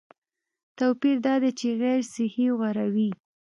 [0.77, 3.09] توپیر دا دی چې غیر صحي غوراوي